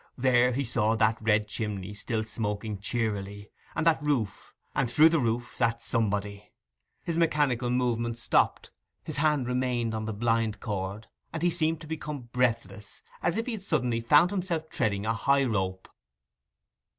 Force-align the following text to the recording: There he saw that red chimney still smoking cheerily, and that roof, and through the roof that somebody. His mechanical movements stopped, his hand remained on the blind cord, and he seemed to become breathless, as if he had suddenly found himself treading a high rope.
There 0.17 0.51
he 0.51 0.63
saw 0.63 0.95
that 0.95 1.21
red 1.21 1.47
chimney 1.47 1.93
still 1.93 2.23
smoking 2.23 2.79
cheerily, 2.79 3.51
and 3.75 3.85
that 3.85 4.01
roof, 4.01 4.55
and 4.73 4.89
through 4.89 5.09
the 5.09 5.19
roof 5.19 5.59
that 5.59 5.83
somebody. 5.83 6.53
His 7.03 7.17
mechanical 7.17 7.69
movements 7.69 8.23
stopped, 8.23 8.71
his 9.03 9.17
hand 9.17 9.47
remained 9.47 9.93
on 9.93 10.05
the 10.05 10.11
blind 10.13 10.59
cord, 10.59 11.05
and 11.31 11.43
he 11.43 11.51
seemed 11.51 11.81
to 11.81 11.87
become 11.87 12.29
breathless, 12.33 13.03
as 13.21 13.37
if 13.37 13.45
he 13.45 13.51
had 13.51 13.61
suddenly 13.61 14.01
found 14.01 14.31
himself 14.31 14.71
treading 14.71 15.05
a 15.05 15.13
high 15.13 15.43
rope. 15.43 15.87